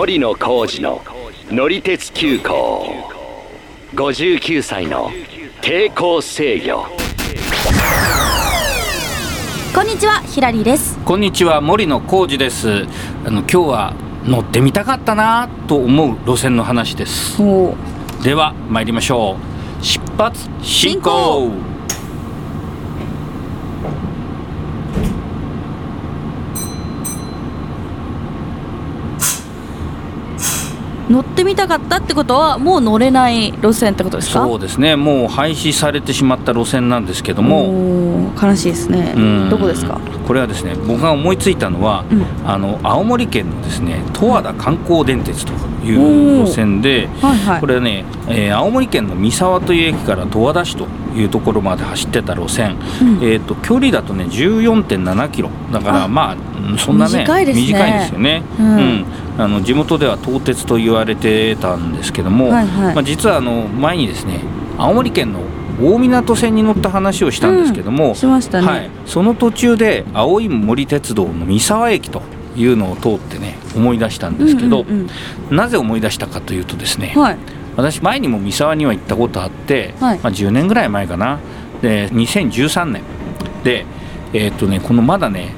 [0.00, 1.02] 森野浩二の
[1.50, 2.86] 乗り鉄急行。
[3.92, 5.10] 59歳の
[5.60, 6.86] 抵抗制御。
[9.74, 10.98] こんにちはヒラリーです。
[11.00, 12.86] こんにちは森野浩二です。
[13.26, 17.36] あの今日は乗ってみたかったなと思う路線の話です。
[17.42, 17.74] お
[18.24, 19.84] では参りましょう。
[19.84, 21.69] 出発進行
[31.10, 34.44] 乗ってみたかったってことはもう乗れない路線ってことですか？
[34.46, 34.94] そうですね。
[34.96, 38.30] もう廃止されてしまった路線なんですけども。
[38.40, 39.12] 悲しいですね。
[39.16, 39.48] うん。
[39.50, 40.00] どこですか？
[40.30, 42.48] これはですね僕が思いついたのは、うん。
[42.48, 45.52] あの青森県のですね十和田観光電鉄と
[45.84, 47.60] いう路線で、はいはい。
[47.60, 53.24] これはね、えー青森県の三沢という駅から十和田市というところまで走ってた路線、うん。
[53.24, 55.50] えー、と距離だとね14.7キロ。
[55.72, 57.66] だからあまあうんそんなね短いですね。
[57.66, 59.04] 短いですよね、うん。
[59.36, 62.94] あの地元では東鉄と言われてたんですけども、はいはい。
[62.94, 64.38] まあ、実はあの前にですね
[64.78, 65.40] 青森県の
[65.80, 72.22] 大湊線に乗った話をしたんですけども、しましたね、はい、その途中で青い森鉄道の三沢駅と
[72.56, 75.10] いうのを通ってね思い出したんですけど、うんうん
[75.50, 77.38] なぜ思い出したかというとですね、うんはい。
[77.76, 80.18] 私前にも三沢には行ったことあって、はい。
[80.18, 81.40] まあ、10年ぐらい前かな。
[81.82, 83.02] で2013年。
[83.64, 83.84] で
[84.32, 85.54] えーっとねこのまだね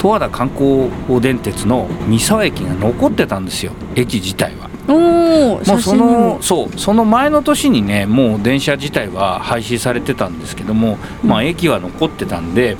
[0.00, 3.72] 十和田観光電鉄の三沢駅が残ってたんですよ。
[3.94, 4.54] 駅自体
[4.88, 12.76] もうそのそうその前の年にねもう電車自体は廃止されてたんですけども、まあ、駅は残ってたんで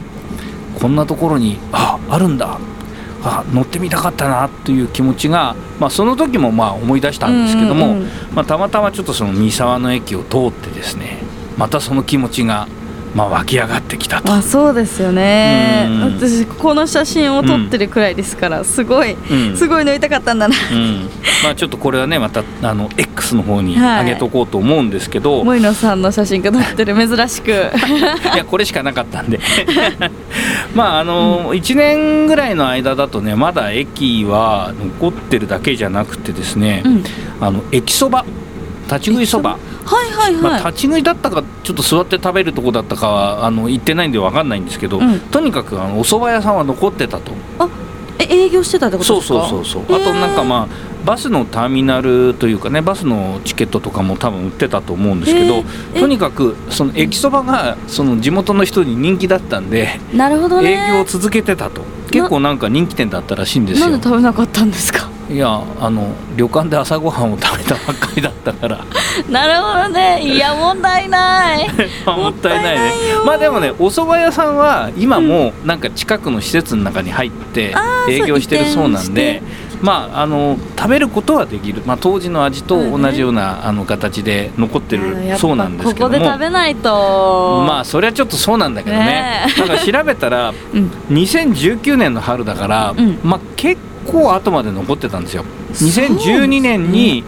[0.80, 2.58] こんなところにああるんだ
[3.22, 7.96] あ乗ってみたかったなという気持ちが、まあ、その時もまあ思い出したんですけども、
[8.32, 11.18] まあ、たまたまちょっとその三沢の駅を通ってですね
[11.58, 12.68] またその気持ちが、
[13.18, 14.32] まあ、湧き上がってきたと。
[14.32, 15.88] あそうですよね。
[15.90, 16.02] うん。
[16.20, 19.56] 私この写真を撮ってるくらいですから、すごい、うん。
[19.56, 20.54] すごい乗りたかったんだな。
[20.70, 21.08] うん。
[21.42, 24.04] まあ、ちょっとこれはねまたあの X の方にはい。
[24.04, 27.50] 上げとこうと思うんですけど、森野さんの写真が撮ってる 珍しく。
[27.50, 29.40] いやこれしかなかったんで。
[30.76, 37.04] まああの、1年ぐらいの間だとねまだ駅は残ってるだけじゃなくてですね、うん。
[37.40, 38.24] あの駅そば。
[38.88, 45.20] 立ち食いそば、はいはいはい、まあ、立ち食いだったかちょっと座って食べるとこだったかはあの行ってないんで分かんないんですけど、うん。
[45.20, 47.32] とにかくあのお蕎麦屋さんは残ってたと。
[48.20, 49.48] え営業してたってことそうですか？
[49.48, 50.68] そうそうそうあとなんかまあ
[51.06, 55.62] バスのターミナルというかねバスのチケットとかも多分売ってたと思うんですけど
[55.98, 60.72] とにかくその駅そばがその地元の人に人気だったんであなるほどね。
[60.72, 61.82] 営業を続けてたと。
[62.10, 63.88] 結構なんか人気店だったらしいんですよ。
[63.88, 65.07] なんで食べなかったんですか？
[65.30, 68.84] いやあの旅館で朝ごはんを食べたばっかりだったから。
[69.28, 70.20] なるほどね。
[70.22, 71.68] いや問題ない。
[72.06, 72.92] ま あもったいないね
[73.26, 77.74] まあでもねお蕎麦屋さんは今もなんか近くの施設の中に入って
[78.08, 79.42] 営業してるそうなんで
[79.82, 86.14] まああの食べることはできる、まあ、当時の味と同じようなあの形で残ってるそうなんですけども。
[86.14, 87.64] ここで食べないと。
[87.66, 89.04] まあそれはちょっとそうなんだけどね。
[89.04, 89.46] ね。
[89.56, 90.90] えなんか調べたらうん。
[91.10, 93.18] 2019年の春だから、うん。
[93.22, 95.44] まあ結構後まで残ってたんですよ。
[95.72, 96.06] そうですね。
[96.08, 97.24] 2012年に、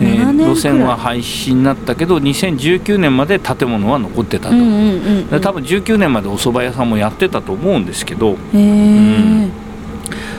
[0.00, 0.54] えー7年くらい。
[0.54, 5.26] 路線は廃止になったけど2019年まで建物は残ってたと、うんうんうんうん。
[5.28, 8.30] で多分19年までお蕎麦屋さんもやってたと思うんですけど。
[8.32, 9.48] へえ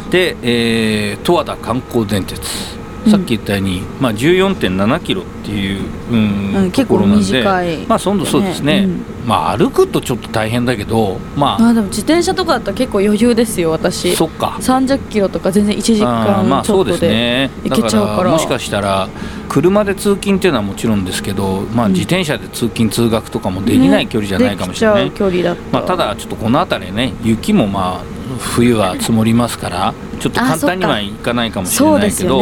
[0.10, 2.40] で、えー十和田観光電鉄。
[2.76, 5.82] うんさっき言ったように、まあ、14.7キロっていう、
[6.12, 7.78] うんうん結構ところなんで短い。
[7.88, 8.94] まあそんそうですね、ね。
[9.26, 14.16] まあ歩くとちょっと大変だけどまああでも自転車とかだったら結構余裕ですよ私。
[14.16, 14.58] そっか。
[14.60, 17.50] 30キロとか全然1時間ちょっとでね。
[17.64, 18.32] 行けちゃうから。
[18.32, 19.10] もしかしたら
[19.50, 21.94] 車で通勤っていうのはもちろんですけど、まあ、うん。
[21.94, 25.80] 自転車で通勤通学とかもできない距離じゃないかもしれない、できちゃう距離だった。
[25.80, 32.42] まあ、ただちょっとこの辺りね雪もまあ冬は積もりますからちょっと簡単にはいかないかもしれないけど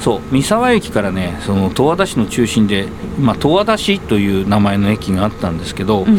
[0.00, 0.26] そうね。
[0.32, 2.88] 三沢駅からねその十和田市の中心で、
[3.18, 6.16] まあ、十和田市という名前の駅があったんですけど、うん。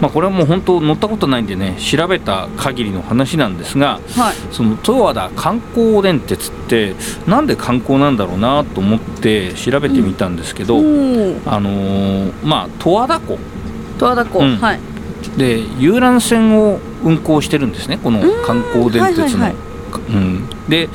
[0.00, 4.36] まあ、これはもう本当乗ったことないんでね調べた限りの話なんですがはい。
[4.52, 6.94] その十和田観光電鉄って
[7.26, 11.40] なんで観光なんだろうなと思って調べてみたんですけど、おー。
[11.46, 13.38] あのーまあ十和田湖。
[13.98, 14.56] 十和田湖、うん。
[14.58, 14.80] はい
[15.38, 19.52] で遊覧船を運行してるんですねこの観光電鉄の。
[20.08, 20.88] うん、で、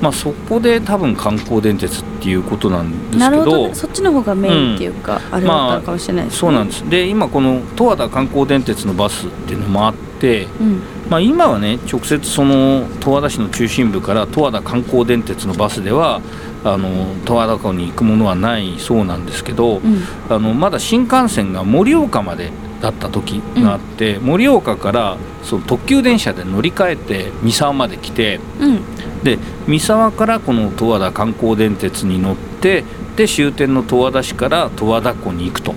[0.00, 3.44] まあ、そこで多分観光電鉄っていうことなんですなけど。
[3.44, 3.68] るほど。
[3.68, 6.38] ねそっちの方がメインっていうか、あれだったのかもしれないです、ね。
[6.40, 6.88] そうなんです。
[6.88, 10.82] で今この十和田観光電鉄のバスっていうのもあって、うん。
[11.10, 16.22] まあ、今はね直接その十和田市の中心部から十和田観光電鉄のバスでは
[16.64, 16.88] あの
[17.26, 20.02] 十和田湖に行くものはないそうなんですけど、うん。
[20.30, 28.80] あのまだ新幹線が盛岡までだった時があって、盛岡からその特急電車で乗り換えて三沢まで来てうん。
[29.22, 32.84] で三沢からこの十和田観光電鉄に乗って
[33.16, 35.72] で終点の十和田市から十和田湖に行くと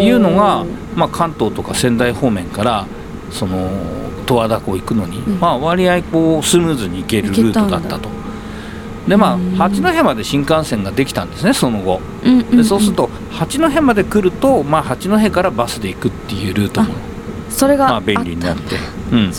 [0.00, 0.64] いうのが、
[0.94, 2.86] まあ、関東とか仙台方面から
[3.30, 3.68] その
[4.26, 5.40] 十和田湖行くのに、うん。
[5.40, 8.08] まあ、割合こうスムーズに行けるルートだったと。
[9.08, 12.00] でまあうん八戸まで新幹線ができたんですねその後。
[12.24, 16.94] うんうんでそうすると八戸まで来ると、まあ、八戸からバスで行くっていうルートも
[17.50, 18.76] それがまあ便利になって。
[19.12, 19.32] うん、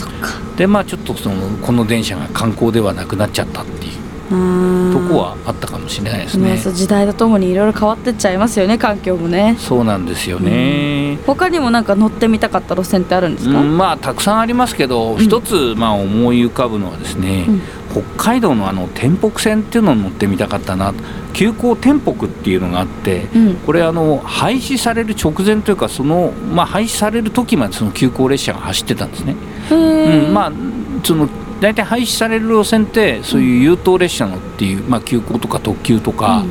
[0.56, 6.52] でまあちょっとそのこの電車が観光ではなくなっちゃったっていうとこはあったかもしれないですね。
[6.52, 9.56] ねそう時代とともにいろいろ変わってっちゃいますよね環境もね。
[9.58, 11.18] そうなんですよね。
[11.26, 15.18] 他にもなんか乗ってみたかった路線ってあるんですか、うんまあたくさんありますけど、ん。
[15.18, 20.94] 一つまあ思い浮かぶのはですね、うん北海道のあの天北線っていうのに乗ってみたかったな。
[21.32, 23.54] 急行天北っていうのがあって、うん。
[23.56, 29.36] これあの廃止される直前というかその、まあ、廃止される時までその急行列車が走ってたんですね。
[29.70, 30.52] うん、まあ
[31.04, 31.28] その
[31.60, 36.44] 大体廃止される路線ってそういう優等列車のっていう、まあ、急行とか特急とか、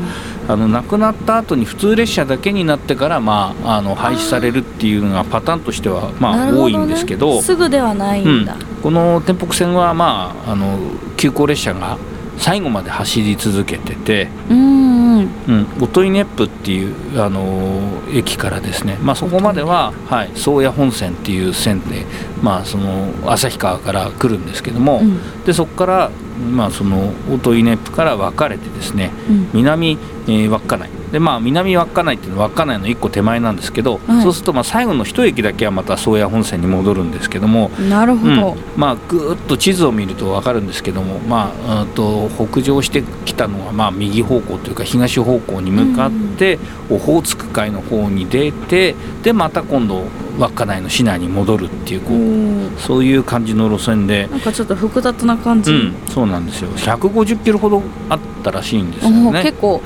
[0.49, 7.39] あの亡くなった後に普通列車だけになってから、まあ、あの廃止されるっていうのがパターンとしては、まあ、多いんですけど。
[7.39, 10.79] すぐではないんだ、この天北線は、まあ、あの
[11.17, 11.99] 急行列車が
[12.39, 14.79] 最後まで走り続けてて、うん、
[15.19, 15.29] うん。
[15.47, 22.05] うん、音威熱府っていう、あの駅からですね、まあ、そこまでは、はい、宗谷本線っていう線で、
[22.41, 25.43] まあ、その旭川から来るんですけども、うん。
[25.43, 29.49] でそこから、まあ、その音威熱府から分かれてですねうん。
[29.53, 29.97] 南、
[30.27, 34.23] えー稚内で、まあ、南稚内っていうのは稚内の1個手前なんですけど、はい。
[34.23, 38.57] そうするとまあ最後の一駅だけはまた宗谷本線に戻るんですけども、なるほど、うん。
[38.75, 46.59] まあぐーっと地図を見ると分かるんですけども、まあ、うんと北上してきたのはまあ右方向というか東方向に向かって、
[46.89, 50.05] オホーツク海の方に出てでまた今度
[50.37, 54.27] 稚内の市内に戻るっていうこう、うんそういう感じの路線で。
[54.27, 56.69] なんかちょっと複雑な感じ、うん、そうなんですよ。
[56.71, 59.43] 150キロほどあったらしいんですよね。
[59.43, 59.81] 結構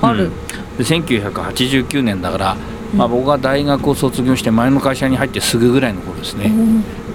[0.00, 0.32] ある、うん
[0.78, 2.56] で1989年だから、
[2.94, 6.50] まあ、うん僕が大学を卒業して前の会社に入ってすぐぐらいの頃ですね、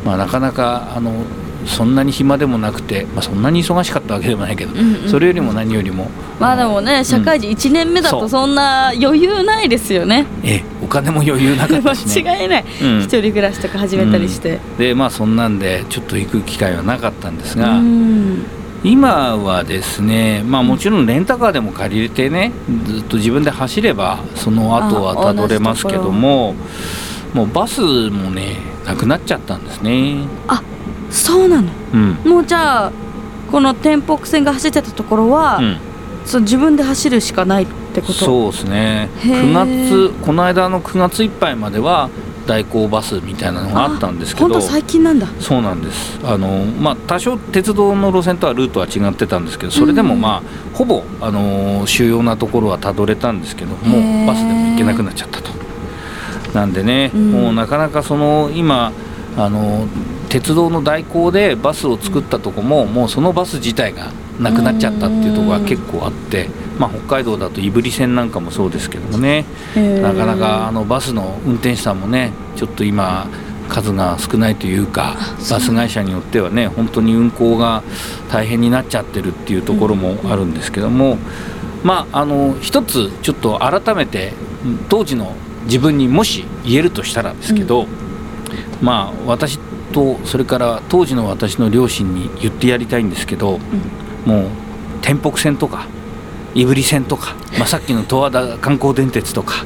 [0.06, 1.12] まあ、なかなかあの
[1.66, 6.10] そんなに暇でもなくて、まあ、そんなに忙しかったわけでもないけど、うんうんそれよりも何よりも。
[6.40, 10.26] まあでもね社会人1年目だとそんな余裕ないですよね。
[10.44, 12.30] ええお金も余裕なかったしね。
[12.30, 13.00] 間違いない、うん。
[13.02, 18.44] 一人暮らしとか始めたりして、でまあそんなんでちょっと行く機会はなかったんですうが、ん
[18.84, 22.52] 今はですね、まあ、もちろんレンタカーでも借りれてね
[22.86, 26.54] ずっと自分で走ればその後はたどれますけども
[27.34, 30.28] もうバスもねなくなっちゃったんですね。
[31.10, 31.72] そうなの？
[31.94, 32.14] うん。
[32.26, 32.92] もうじゃあ
[33.52, 35.78] この天北線が走ってたところは、うん、
[36.26, 38.14] そう自分で走るしかないってこと？
[38.14, 39.10] そうですね。
[39.20, 39.54] へー。
[39.54, 42.10] 9月この間の9月いっぱいまでは
[42.46, 45.28] 代行バスみたいなのがあったんですけど本当最近なんだ。
[45.40, 46.20] そうなんです。
[46.24, 50.22] あの、まあ、多少鉄道の路線とはルートは違ってたんですけどそれでもうん。
[50.22, 55.52] まあ、ほぼあの主要なところはたどれたんですけどもうバスでも行けなくなっちゃったと。
[56.54, 57.32] なんでね、うん。
[57.32, 58.92] もうなかなかその今
[59.38, 59.88] あの
[60.30, 69.46] 鉄道の代行でバスを作ったとこも、もうそのバス自体がなくなっちゃったっていうところが結構あって、まあ、北海道だと胆振線なんかもそうですけどもね。
[70.02, 73.28] なかなかあのバスの運転手さんもねちょっと今
[73.70, 75.16] 数が少ないというか
[75.50, 77.84] バス会社によってはね本当に運行が
[78.32, 81.18] 大変になっちゃってるっていうところもあるんですけども、
[81.84, 84.34] まああの一つちょっと改めて
[84.66, 85.34] うん当時の
[85.66, 87.88] 自分にもし言えるとしたらですけど、
[88.82, 89.60] まあ私
[89.94, 93.60] とそれから当時の私の両親に言ってやりたいんですけど、
[94.26, 94.48] もう
[95.02, 95.86] 天北線とか
[96.56, 99.66] 胆振線とか、まあ、さっきの十和田観光電鉄とか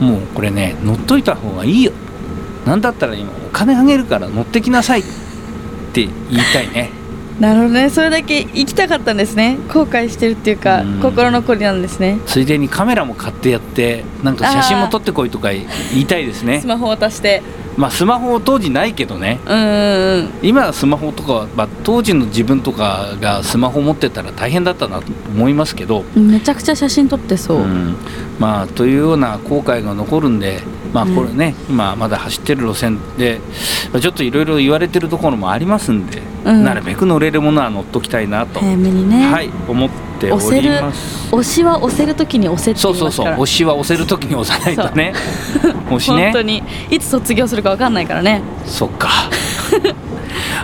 [0.00, 0.08] うん。
[0.08, 1.92] もうこれね乗っといた方がいいよ。
[2.66, 5.04] なんだったら今お金あげるから乗ってきなさいっ
[5.92, 6.90] て言いたいね。
[7.40, 7.90] なるほどね。
[7.90, 9.58] それだけ行きたかったんですね。
[9.68, 11.00] 後悔してるっていうかうん。
[11.00, 12.18] 心残りなんですね。
[12.26, 15.66] ついでにカメラも買ってやってなんか写真も撮ってこいとか言
[15.96, 16.60] いたいですね。
[16.60, 17.42] スマホを渡して
[17.76, 19.40] まあスマホ当時ないけどね。
[19.46, 20.30] うんうんうん。
[20.42, 26.04] 今はスマホとかは、まあ、当時の自分とかがスマホ持ってたら大変だったなと思いますけど。
[26.14, 27.96] めちゃくちゃ写真撮ってそう、うん。
[28.38, 30.60] まあというような後悔が残るんで
[30.92, 33.40] まあこれね、今まだ走ってる路線で
[33.92, 36.64] まあちょっといろいろ言われてるところもありますんで、うん。
[36.64, 41.28] なるべく乗れるものは乗っときたいなと、早めにね、はい思っております。
[41.34, 43.32] 押しは押せるときに押せってそうそうそう。
[43.32, 45.14] 押しは押せる時に押さないとね。
[45.86, 46.24] 押しね。
[46.24, 46.62] 本当に。
[46.90, 48.42] いつ卒業するかわかんないからね。
[48.66, 49.08] そっか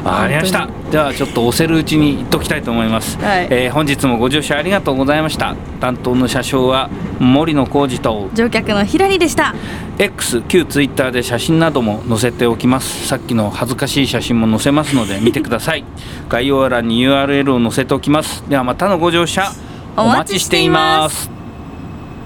[0.05, 0.69] わかりました。
[0.90, 3.49] ではちょっと押せるうちに言っときたいと思います、はい。
[3.50, 5.55] えー本日もご乗車ありがとうございました。
[5.81, 6.88] 担当の車掌は
[7.19, 8.31] 森野浩二と。
[8.35, 9.55] 乗客のひらりでした。
[9.99, 13.07] X 旧ツイッターで写真なども載せておきます。
[13.07, 15.85] さっきの恥ずかしい写真も載せますので 見てください。
[16.28, 18.45] 概要欄に URL を載せておきます。
[18.49, 19.52] ではまたのご乗車
[19.97, 21.31] お待ちしています。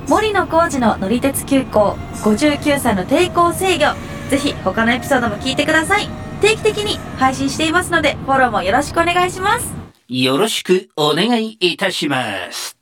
[0.06, 4.12] お森野浩二の乗り鉄急行59歳の抵抗制御。
[4.32, 9.72] ぜひ他のエピソードも聞いてください定期的に配信していますのでフォローもよろしくお願いします。
[10.08, 12.81] よろしくお願いいたします。